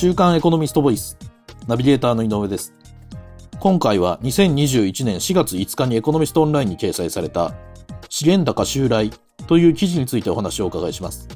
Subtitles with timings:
[0.00, 1.18] 週刊エコノミストボイス。
[1.68, 2.72] ナビゲーターの井上です。
[3.60, 7.52] 今回は2021年4月5日にエコノミストオンラインに掲載された
[8.08, 9.10] 資源高襲来
[9.46, 11.28] という記事についてお話をお伺いします。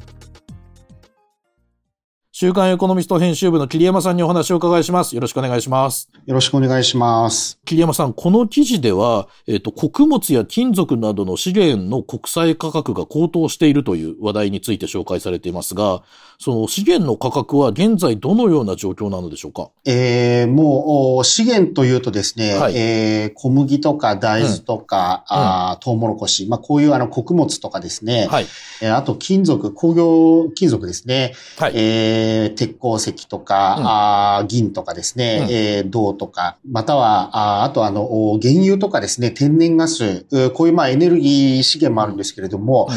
[2.37, 5.15] 週刊エコノミスト編集部の桐山さんにお話をお伺いします。
[5.15, 6.11] よろしくお願いします。
[6.27, 7.61] よろしくお願いします。
[7.65, 16.03] 桐山さん、この記事では、えっ、と、穀物や金属などの資源の国際価格が高騰しているという話題について紹介されていますが、
[16.41, 19.71] その資源の価格は現在どのような状況なのでしょうか？
[19.85, 28.47] えー、もう、お資源というとですね、はいえー、小麦とか大豆とか、うんあートウモロコシ、まあ、こういうあの穀物とかですね、はい。
[28.83, 31.73] えーあと金属、工業金属ですね、はい。
[31.77, 32.24] えー、
[32.57, 33.85] 鉄鉱石とか、うん。
[33.87, 35.51] あー銀とかですね、うん。
[35.51, 38.03] えー銅とか、または、あーあとあの、
[38.33, 42.97] お原油とかですね、天然ガス、うこういうまあエネルギー資源もあるんですけれども、うん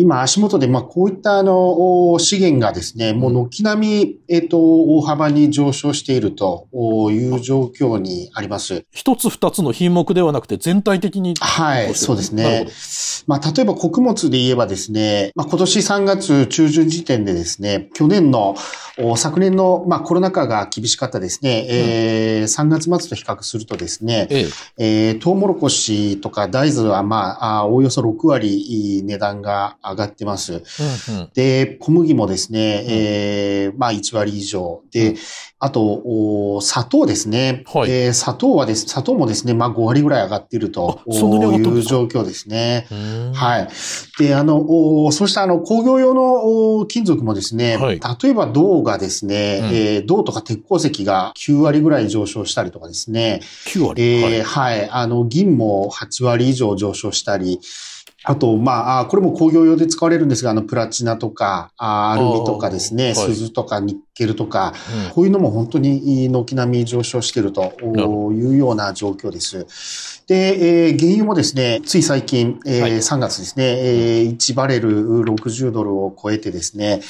[0.00, 6.66] 今足元でまあこういったあの、お資源がですね、もう軒並み、えっ、と、大幅に上昇していると
[7.10, 8.84] いう状況にあります。
[8.90, 11.34] 一つ二つの品目ではなくて全体的に。
[11.38, 12.68] はい、そうですね。
[13.26, 18.56] まあ、例えば穀物で言えばですね、まあ、今年3月中旬時点でですね、去年の、
[18.98, 25.08] お昨年の、まあ、コロナ禍が厳しかったですね、えー3月末と比較するとですね、ええ。
[25.08, 30.62] えー、トウモロコシとか大豆は、まあ、あおおよそ6割値段が上がってます。
[31.10, 31.30] うんうん。
[31.34, 34.82] で、小麦もですね、えーまあ1割以上。
[34.92, 35.14] で、
[35.58, 37.64] あと、お砂糖ですね。
[37.66, 42.86] はいえー砂糖はです、砂糖もですね、まあ5割ぐらい上がっているという状況ですね。
[43.34, 43.68] はい。
[44.18, 54.02] で、あの、おそうしたあの工業用のお金属もですね、はい例えば銅がですね、うんえー銅とか鉄鉱石が9割ぐらい上昇したりとかですね、9割？
[54.02, 54.88] えーはい。
[54.90, 57.60] あの、銀も8割以上上昇したり、
[58.24, 64.74] あと、まああ、これも工業用で使われるんですが、あの、プラチナとか、あアルミとかですね、鈴とかニッケルとか、
[65.06, 65.10] うん。
[65.12, 70.20] こういうのも本当に軒並み上昇しているというような状況です。
[70.26, 72.92] で、えー原油もですね、つい最近、えーはい。
[72.92, 77.00] 3月ですね、えー1バレル60ドルを超えてですね、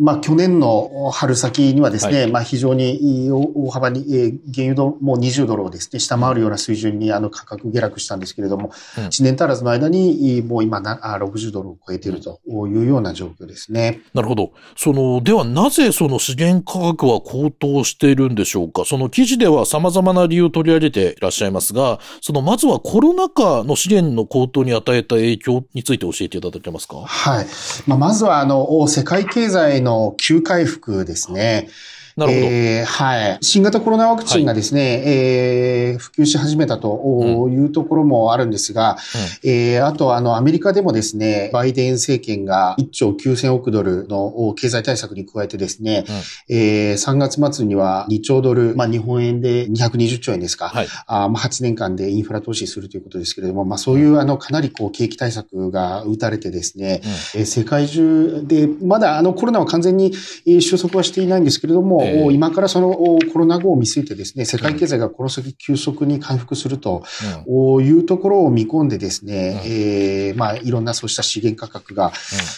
[0.00, 14.00] まあ去年の春先にはですね、はまあ非常に大大幅に、えー原油のもう20ドルをですね、下回るような水準にあの価格下落したんですけれども、うん1年足らずの間にえーもう今なあ60ドルを超えているというような状況ですね。
[14.14, 14.52] なるほど。
[14.76, 18.84] その、ではなぜその資源価格は高騰しているんでしょうか？
[18.84, 26.96] その記事では様々な理由を取り上げていらっしゃいますが、そのまずはコロナ禍の資源の高騰に与えた影響について教えていただけますか？
[27.04, 27.46] はい。
[27.86, 31.68] まあ、まずは、あの、世界経済の急回復ですね。
[32.16, 32.46] なるほど。
[32.46, 33.38] えーはい。
[33.40, 38.96] 新型コロナワクチンがですね、えー普及し始めたというところもあるんですが、
[39.42, 46.04] えーあと、あの、アメリカでもですね、バイデン政権が1兆9000億ドルの経済対策に加えてですね、
[46.48, 50.88] えー3月末には2兆ドル、まあ、日本円で220兆円ですか、はい。
[51.06, 57.00] あまあ8年間でインフラ投資するということですけれども、まあそういうあのかなりこう景気対策が打たれてですね、
[57.34, 60.12] えー世界中で、まだあのコロナは完全に
[60.46, 61.99] えー収束はしていないんですけれども、
[62.32, 67.02] 今からそのおコロナ後を見据えてですね、世界経済がこの先急速に回復すると
[67.46, 69.70] おいうところを見込んでですね、うん。
[69.70, 72.12] えーまあいろんなそうした資源価格が、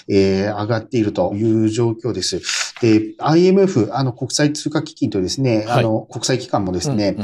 [0.09, 2.43] えー上がっているという状況です。
[2.81, 5.81] で、IMF、あの国際通貨基金とですね、はい。
[5.81, 7.17] あの国際機関もですね、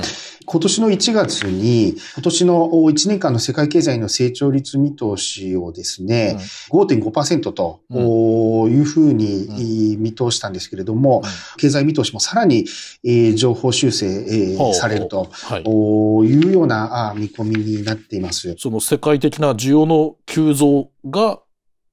[0.46, 6.38] 今年の1月に、今年の1年間の世界経済の成長率見通しをですね、
[6.70, 8.72] 5.5%とうん。
[8.72, 11.22] いうふうに見通したんですけれども、
[11.56, 12.66] 経済見通しもさらに
[13.04, 15.62] えー情報修正えーされるとはい。
[15.62, 18.54] いうようなあ見込みになっています。
[18.58, 21.40] その世界的な需要の急増が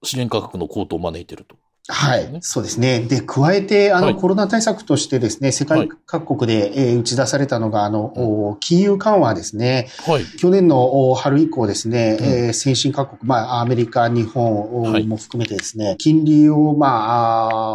[0.04, 1.56] 資源価格の高騰を招いていると。
[1.88, 3.02] はい、そうですね。
[3.02, 4.16] で、加えて、あの、はい。
[4.16, 9.90] コロナ対策としてですね、世界各国で、えー打ち出されたのが、あの、お金融緩和ですね。
[10.08, 10.26] はい。
[10.38, 12.26] 去年のお春以降ですね、うん。
[12.26, 15.06] えー先進各国、まあ、アメリカ、日本はい。
[15.06, 17.70] も含めてですね、金利を、まあ、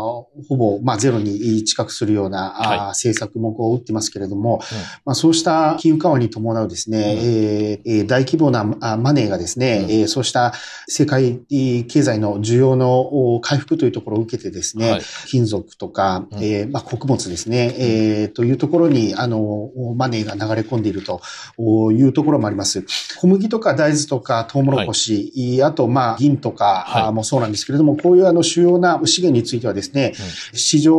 [0.48, 4.60] ほぼ、まあ、ゼロに近くするような、政策もこう打ってますけれども、
[5.04, 10.52] まあ、そうした金融緩和に伴うですね、大規模なあマネーがですね、そうした
[10.88, 13.00] 世界経済の需要の
[13.34, 15.02] お回復というところを受けてですね、はい。
[15.26, 16.43] 金属とか、うん。
[16.43, 21.20] えーまあ、穀物ですね、えーというところに、あの、マネーが流れ込んでいると
[21.93, 22.85] いうところもあります。
[23.19, 30.12] 小麦とか大豆とかトウモロコシ、あと、まあ、銀とかもそうなんですけれども、こういうあの主要な資源についてはですね、
[30.52, 30.58] うん。
[30.58, 30.94] 市場、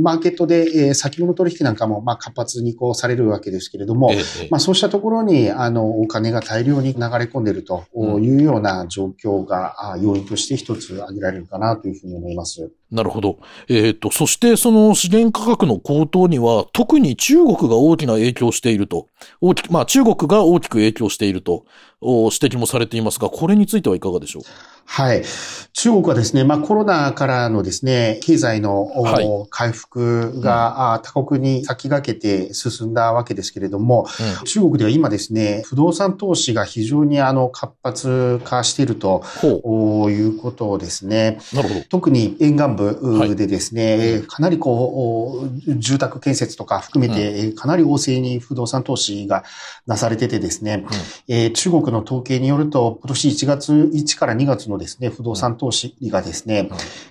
[0.00, 7.84] マーケットで、えー先物取引なんかも、まあ、活発にこうされるわけですけれども、ええまあ、そうしたところに、あの、お金が大量に流れ込んでいると
[8.20, 12.70] いうような状況が、あ要因として一つ挙げられるかなというふうに思います。
[12.90, 13.38] なるほど。
[13.68, 19.08] えっ、と、そしてその資源価格の高騰には、特に中国が大きな影響していると。
[19.40, 21.64] 大きく、まあ中国が大きく影響していると、
[22.00, 24.42] お指摘もされていますが、これについてはいかがでしょう？
[24.86, 25.24] はい。
[25.72, 34.06] 中国はですね、まあコロナからのですね、経済の、おはい回復が、あ他国に先駆けて進んだわけですけれども、
[34.40, 34.46] うん。
[34.46, 41.38] 中国では今ですね、不動産投資が非常にあの活発化しているということですね。
[41.54, 41.56] う。
[41.56, 41.80] なるほど。
[41.88, 49.44] 特に沿岸部はいでですね、かなりこう、住宅建設とか含めて、かなり旺盛に不動産投資が
[49.86, 50.84] なされててですね、
[51.28, 56.68] えー中国の統計によると、今年1月、1から2月のですね、不動産投資がですね、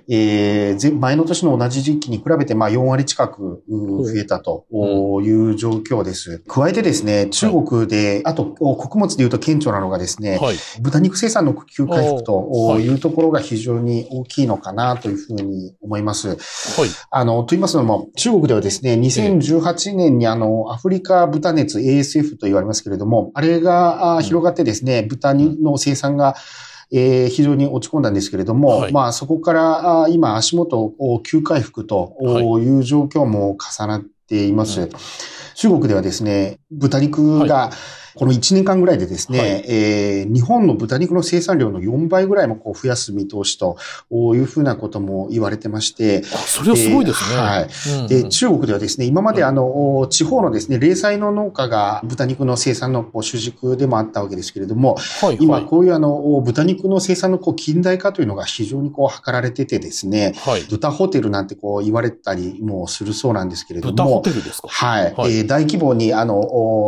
[0.10, 4.66] えー前前の年の同じ時期に比べて、まあ4割近くう増えたと
[5.22, 6.40] いう状況です。
[6.48, 10.56] 加えてですね、中国で、あとお穀物で言うと顕著なのがですね、はい。
[10.82, 16.30] 豚肉生産の急回復というところが非常に大きいのかなというふうに思います。
[16.30, 16.38] はい。
[17.10, 26.36] あの、と言いますのも、中国ではですね、2018年にあの、アフリカ豚熱 ASF と言われますけれども、あれがあ広がってですね、豚の生産が
[26.92, 32.16] えー非常に落ち込んだんですけれども、はいまあそこからあ今足元を急回復と
[32.62, 34.82] いう状況も重なっています。
[34.82, 34.90] うん
[35.56, 37.70] 中国ではですね、豚肉が
[38.16, 39.50] この1年間ぐらいでですね、はい。
[39.68, 43.78] えー日本の豚肉の生産量の4倍ぐらいもこう増やす見通しと
[44.12, 47.36] いうふうなことも言われてまして、あそれはすごいですね。
[47.36, 47.70] えーはい。
[47.96, 48.08] うんうん。
[48.08, 55.38] で、中国ではですね、今まであの、地方のですね、零細の農家が豚肉の生産のこう主軸でもあったわけですけれども、はい、はい。
[55.42, 60.62] 今こういうあの、豚肉の生産のこう近代化というのが非常にこう図られててですね、はい。
[60.70, 64.68] 豚ホテルなんてこう言われたりもするそうなんですけれど豚ホも、テルですか？
[64.70, 65.38] はい、はい。
[65.38, 66.40] えー大規模にあの、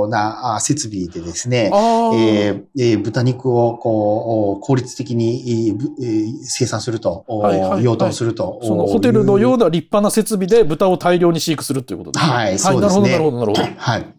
[0.02, 8.60] おなあ設備でですね、えーえー豚肉をこうお効率的に、えー生産すると、おはいはいはい養豚すると。
[8.64, 9.66] そのホテルのような。
[9.66, 12.32] な立派な設備で豚を大量に飼育するということですね。
[12.32, 13.82] はいそうですねなるほど、なるほど、なるほど。
[13.82, 14.16] はい。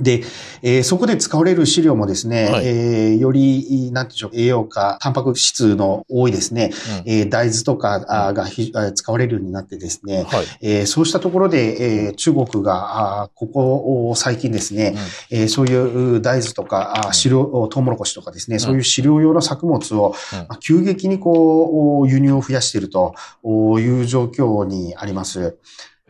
[0.00, 0.22] で、
[0.62, 2.66] えーそこで使われる飼料もですね、はい。
[2.66, 6.70] えーより、なんていうんでしょう、栄養価、タンパク質の多いですね、
[7.04, 7.12] うん。
[7.12, 8.00] えー大豆とか
[8.34, 10.46] がひ使われるようになってですね、はい。
[10.62, 14.96] えーそうしたところで、えー中国が、あーここ最近ですね、
[15.30, 20.38] えーそういう大豆とか、あー飼料、トウモロコシとかですね、そういう飼料用の作物を、うん。
[20.38, 23.14] まあ急激にこう、輸入を増やしていると
[23.44, 25.58] いう状況にあります。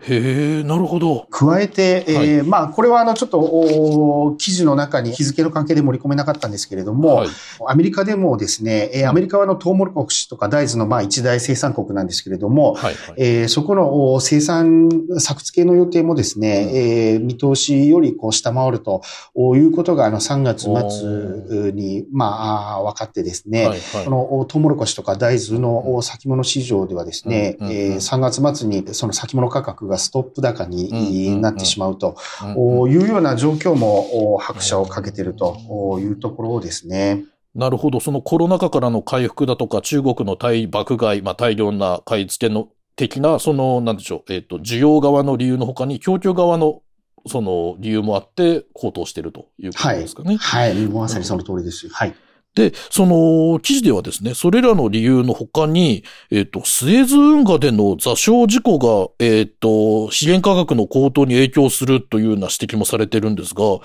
[0.02, 1.26] へえ、なるほど。
[1.30, 7.28] 加えて、えーまあ、これはあの、ちょっと、お記事の中に日付の関係で盛り込めなかったんですけれども、はい。
[7.68, 12.94] アメリカでもですね、えーアメリカはあの、トウモロコシとか大豆のまあ一大生産国なんですけれども、はい。
[12.94, 13.14] はい。
[13.18, 14.88] えーそこのお生産、
[15.18, 19.02] 作付けの予定もですね、えー見通しよりこう下回ると
[19.36, 23.80] いうことが、あの、3月末に、まあ、分かってですね、はい。
[23.80, 32.16] はいこのおトウモロコシとか大豆のお先物市場ではですね、うんうんうんえー3月末にその先物価格がストップ高になってしまうと
[32.56, 37.24] うんいうような状況もお拍車をかけているというところですね。
[37.54, 38.00] なるほど。
[38.00, 46.82] そのコロナ禍からの回復だとか、中国の大爆買い、まあ大量な買い付けの的な、その、なんでしょう、えっ、と、需要側の理由の他に、供給側の、
[47.26, 50.36] その理由もあって、高騰しているということはいですかね。。
[50.36, 50.74] はい。
[50.86, 51.88] まさにその通りです。
[51.88, 52.14] はい。
[52.54, 56.02] で、その記事ではですね、それらの理由の他に、
[56.32, 63.84] えっ、と、スエズ運河での座礁事故が、えっ、と、資源価格の高騰に影響するというような指摘もされてるんですが、こ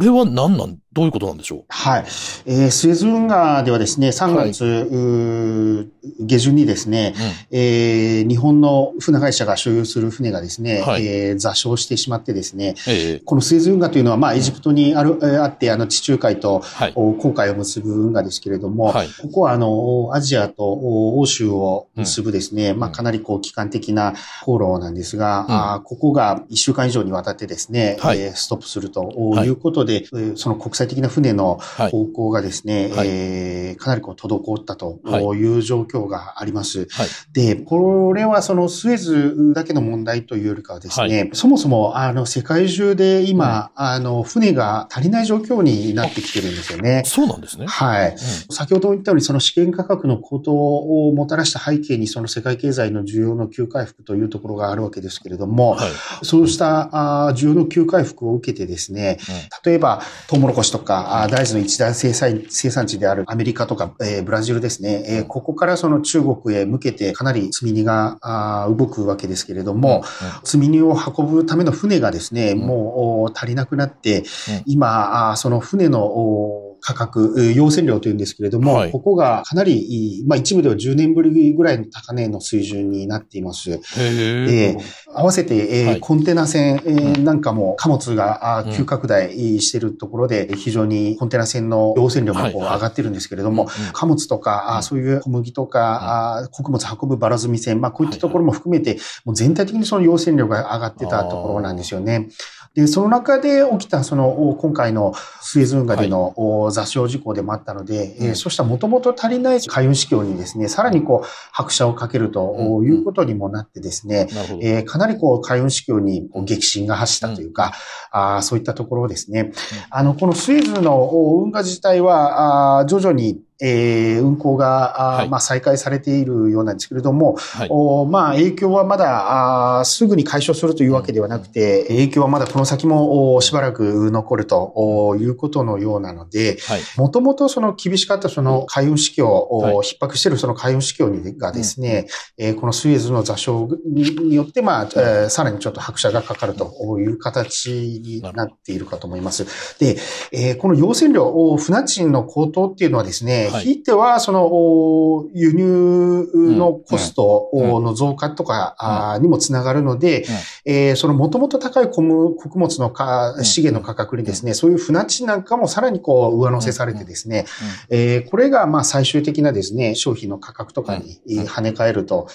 [0.00, 1.64] れは何なん、どういうことなんでしょう？
[1.68, 2.04] はい。
[2.46, 5.88] えースエズ運河ではですね、3月、うー
[6.20, 7.14] 下旬にですね、
[7.50, 11.06] えー日本の船会社が所有する船がですね、はい。
[11.06, 13.22] えー座礁してしまってですね、ええ。
[13.22, 16.92] このスエズ運河というのは、まあ、エジプトにある、えーあって、あの、地中海と、はい。
[16.94, 31.90] お航海を結ぶ運河ですけれども、はいここは、あの、アジアとお欧州を結ぶですね、まあ、かなりこう、機関的な航路なんですが、うんあーここが1週間以上にわたってですね、はいえーストップするとはいいうことで、えーその国際的な船のはい。
[31.90, 36.86] 方向がですね、はいえーかなりこう滞ったとはいいう状況があります。
[36.90, 37.08] はい。
[37.32, 47.02] で、これはそのスエズだけの問題というよりかはですね、はそもそもあの世界中で今、あの船が足りない状況になってきてるんですよね。
[47.04, 47.66] そうなんですね。
[47.66, 47.95] はい。
[48.04, 55.76] う先ほど言ったように、その資源価格の高騰をもたらした背景に、その世界経済の需要の急回復というところがあるわけですけれども、ん。
[55.76, 55.90] はい。
[56.22, 59.18] そうしたあー需要の急回復を受けてですね、
[59.64, 70.04] 例えば、トウモロコシとか、大豆の一大生産生産地であるアメリカとか、えーブラジルですね、えーここからその中国へ向けてかなり積み荷があー動くわけですけれども、
[70.44, 72.58] 積み荷を運ぶための船がですね、ん。
[72.58, 74.24] もうお足りなくなって、うん。
[74.66, 83.80] 今、その船のお価格、用線量というんですけれども、はい、ここがかなり、まあ一部では10年ぶりぐらいの高値の水準になっています。
[83.98, 102.28] えー、合わせて、えー、はい、コンテナ船、えー、なんかも貨物が急拡大しているところで、非常にコンテナ船の用線量もこう上がってるんですけれども、貨物とか、そういう小麦とか、穀物運ぶバラ積み船、まあこういったところも含めて、もう全体的にその用線量が上がってたところなんですよね。
[102.76, 114.28] で、その中で起きた、その、今回のスエズ運河での座礁事故でもあったので、えそうしたもともと足りない海運市況にですね、さらにこう、拍車をかけるということにもなってですね、
[114.60, 117.72] えかなりこう、海運市況にこう激震が走ったというか、
[118.10, 119.52] あそういったところですね。
[119.88, 121.10] あの、このスエズの
[121.42, 136.58] 運河自体は、あ徐々にえー、運行が、はい、まあ、再開されているようなんですけれども、はい、おまあ、影響はまだあすぐに解消するというわけではなくて、影響はまだこの先もしばらく残るということのようなので、
[136.96, 142.06] もともとその厳しかったその海運市況を、逼迫しているその海運市況にがですね、
[142.38, 149.46] うん、えー、このスイエズの座礁によって、まあ、えー、さらにちょっと拍車がかかるという形になっているかと思います。
[149.78, 149.96] で、
[150.32, 160.26] えー、この用船量、船賃の高騰っていうのはですね、ひいては、その、輸入のコストの増加とかにもつながるので、
[160.64, 167.46] えそのもともと高い穀物のか資源の価格にですね、そういう船賃なんかもさらにこう上乗せされてですね、
[167.90, 172.28] えこれがまあ最終的なですね、商品の価格とかに跳ね返ると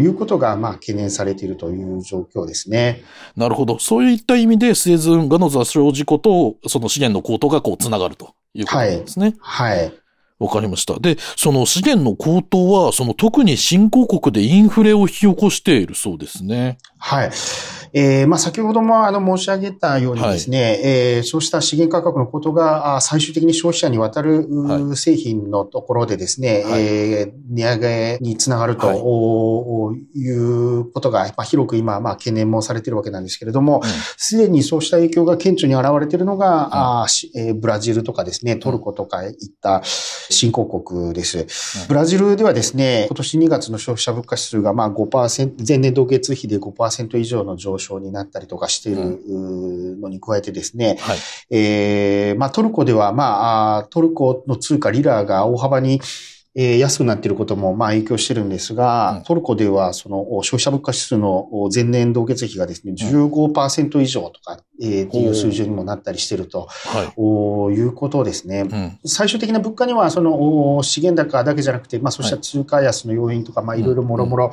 [0.00, 3.02] いうことがまあ懸念されているという状況ですね。
[3.36, 3.78] なるほど。
[3.78, 9.34] そういった意味で、スエズ運河の座礁事故と、その資源の高騰がこうつながるということですね。
[9.40, 9.78] はい。
[9.78, 10.03] はい
[10.44, 10.98] わかりました。
[10.98, 16.78] で、その資源の高騰は、その特に新興国でインフレを引き起こしているそうですね。
[16.98, 17.30] はい。
[17.96, 28.94] えー、まあ、先ほどもあの申し上げたようにですね、はい、えー、そうした資源価格のことが最終的に消費者に渡る製品のところでですね、はい、えー、値上げにつながると、は
[29.94, 33.82] い、いうことが、まあ、広く今、まあ、懸念もされているわけなんですけれども、
[34.16, 39.82] す、で、にそうした影響が顕著に現れているのが、うん、あえー、ブラジルとかですね、トルコとかいった
[40.34, 41.38] 新興国です。
[41.38, 49.20] うん、ブラジルではですね、今年2月の消費者物価指数がまあ5%、前年同月比で5%以上の上昇象になったりとかしている
[50.00, 51.18] のに加えてですね、はい、
[51.50, 56.00] えー、まあトルコでは、まあ、トルコの通貨リラが大幅に
[56.56, 74.52] えー、安くなっていることも、まあ、影響してるんですが、うん、トルコでは、その、消費者物価指数の前年同月比がですね、15%以上とか、えー、っていう数字にもなったりしてると、はい、いうことですね、うん、最終的な物価には、その、資源高だけじゃなくて、まあ、そうした通貨安の要因とか、まあ、いろいろもろもろ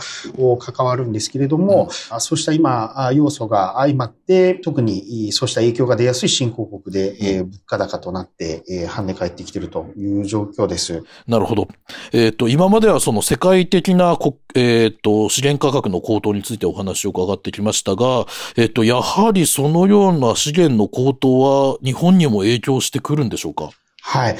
[0.57, 11.03] 関わるんですけれども、うん、そうした今、要素が相まって、特にそうした影響が出やすい新興国で、えー、物価高となって、えー、跳ね返ってきているという状況です。
[11.27, 11.67] なるほど。
[12.13, 14.17] えっ、ー、と、今まではその世界的な、
[14.55, 18.25] えっ、ー、と、資源価格の高騰についてお話を伺ってきましたが、
[18.57, 23.69] えっ、ー、と、やはりそのような資源の高騰は日本にも影響してくるんでしょうか？
[24.01, 24.37] はい。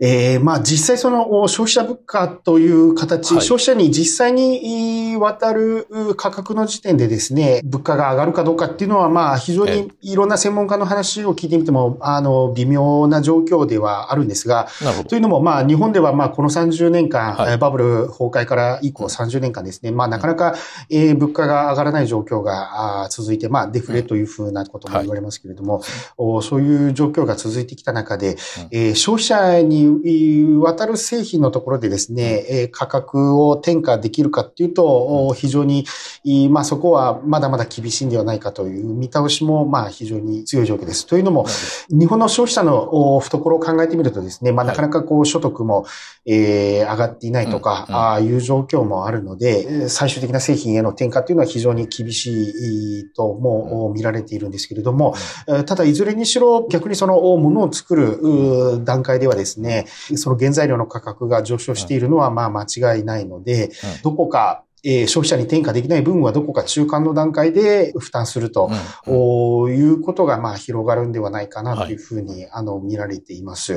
[0.00, 14.68] えー、まあ実際その消費者物価という形、はい、消費者に実際に渡る価格の時点でですね、物価が上がるかどうかっていうのはまあ非常にいろんな専門家の話を聞いてみても、あの、微妙な状況ではあるんですが、
[15.08, 20.54] というのもまあ日本ではまあこの30年間、はい、バブル崩壊から以降30年間ですね、まあなかなか、
[20.88, 25.82] えー、物価が上がらない状況が続いて、まあデフレというふうなことも言われますけれども、
[26.16, 28.36] はい、そういう状況が続いてきた中で、
[28.70, 29.89] えー、消費者に
[30.62, 35.84] 渡る製品のところでですね、価格を転嫁できるかっていうと、非常に、
[36.50, 41.06] まあそこはまだまだ厳しいんではないかという見倒しも、まあ非常に強い状況です。
[41.06, 41.46] というのも、
[41.88, 45.86] 日本の消費者の懐を考えてみるとですね、まあなかなかこう所得も、
[46.26, 55.14] えー、上がっていないとか、ああいう状況もあるので、最終的な製品への転嫁っていうのは非常に厳しいとも見られているんですけれども、
[55.66, 59.86] ただいずれにしろ逆にそのものを作る段階ではですね、
[60.16, 62.64] その原材料の価格が上昇しているのはまあ間
[62.96, 63.70] 違いないので、
[64.02, 68.70] どこかえー、消費者に転嫁できない分はどこか中間の段階で負担すると、
[69.06, 71.94] うんうん、いうことが、まあ、広がるんではないかなとい。
[71.94, 73.74] うふうに、はい、あの、見られています。
[73.74, 73.76] え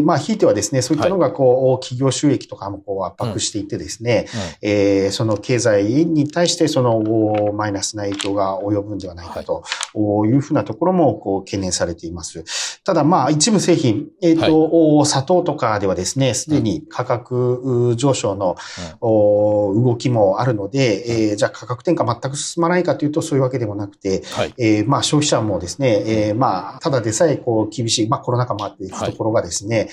[0.00, 4.26] ー、まあ、ひいてはですね、そういったのが、こう、はい、企業収益とかもこう圧迫していってですね、
[4.62, 9.64] うん、えー、その経済に対して、その、マイナスな影響が及ぶんではないかと
[9.94, 10.32] い。
[10.32, 12.44] うふうなところも、こう、懸念されています。
[12.84, 18.56] ただまあ一部製品、えっ、ー、と、はい、砂糖とかではですね、すでに価格上昇の、
[19.02, 29.88] うん、動きもあるので、うん、えー、じゃあ価格転嫁全く進まないかというとそういうわけでもなくて、はい、えー、まあ消費者もですね、えー、まあただでさえこう厳しい、まあコロナ禍もあっていくところがですね、はい、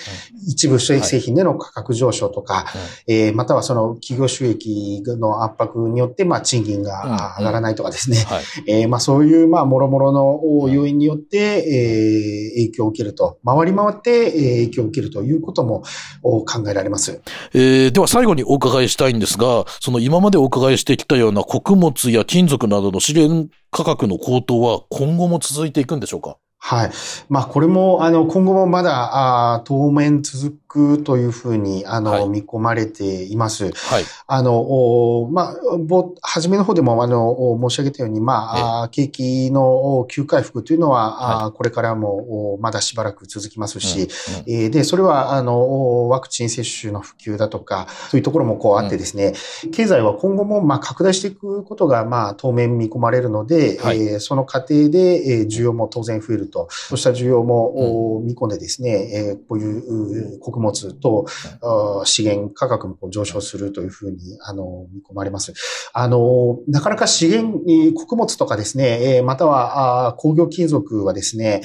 [0.51, 15.83] 一部製品での価格上昇とか、はい、えー、またはその企業収益の圧迫によってまあ賃金が上がらないとかですね、はい、 えー、まあそういうまあ諸々の要因によって、えー、影響を受けると、回り回って影響を受けるということも
[16.21, 17.21] 考えられます。
[17.53, 26.37] えー、では最後にお伺いしたいんですが、その今まででお伺いしてきたような穀物や金属などの資源価格の高騰は今後も続いていくんでしょうか？
[26.57, 26.91] はい。
[27.29, 33.71] まあ、これも、あの、今後もまだ、あ当面続くというふうに、あの、はい、見込まれています。
[33.71, 34.03] はい。
[34.27, 44.09] あの、おまあ、ぼ、初めの方でも、あの、申し上げたように、まあ、景気の急回復というのは、はい、これからも、まだしばらく続きますし、
[44.47, 56.67] うんうん、で、それは、あの、ワクチン接種の普及だとか、そういうところもこうあってですね、うん、経済は今後も、まあ、拡大していくことが、まあ、当面見込まれるので、はい、えー、その過程で、えー、需要も当然増えると。
[56.69, 61.25] そうした需要も見込んでですね、えー、こういう穀物と
[62.05, 65.53] 資源価格も上昇するというふうに、あの、見込まれます。
[65.93, 67.59] あの、なかなか資源、
[67.93, 71.61] 穀物とかですね、または工業金属はですね、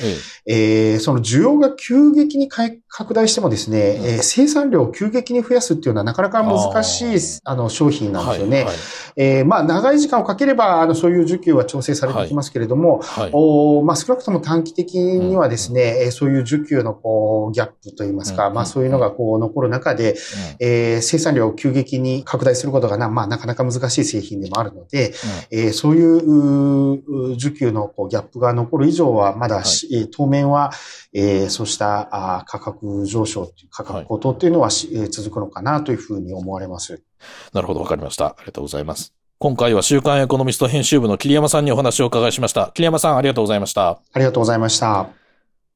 [0.47, 8.57] えー、その需要が急激に拡大してもですね、え生産量を急激に増やすっていうのはなかなか難しいあの商品なんですよね。
[8.59, 8.77] はいはい、
[9.17, 20.17] えー、まあ、長い時間をかければ、あの、そういう需給は調整されてきますけれども、はいはい、おまあ、少なくとも短期的にはですね、うん、そういう需給のこうギャップといいますか、うん、まあそういうのがこう残る中で、うん、
[20.61, 25.11] えー、生産量を急激に拡大することがな、まあなかなか難しい製品でもあるので、
[25.51, 30.73] うん、えー、そういう需給のこうギャップが残る以上は、まだ、はい、当面は、
[31.13, 32.09] えー、そうした
[32.39, 37.03] あ価格上昇、価格高騰というのは、はい、続くのかなというふうに思われます。
[37.53, 38.27] なるほど、わかりました。
[38.27, 39.13] ありがとうございます。
[39.39, 42.73] 今回は週刊エコノミスト編集部の桐山さんにお話をお伺いしました。
[42.75, 43.89] 桐山さん、ありがとうございました。
[44.13, 45.20] ありがとうございました。